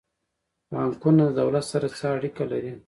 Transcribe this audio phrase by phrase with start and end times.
[0.71, 2.71] بانکونه د دولت سره څه اړیکه لري؟